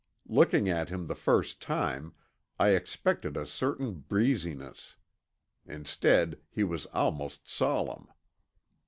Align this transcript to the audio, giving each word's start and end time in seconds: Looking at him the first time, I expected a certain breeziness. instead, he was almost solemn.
Looking 0.27 0.67
at 0.67 0.89
him 0.89 1.05
the 1.05 1.13
first 1.13 1.61
time, 1.61 2.15
I 2.59 2.69
expected 2.69 3.37
a 3.37 3.45
certain 3.45 3.93
breeziness. 3.99 4.95
instead, 5.67 6.39
he 6.49 6.63
was 6.63 6.87
almost 6.87 7.47
solemn. 7.47 8.07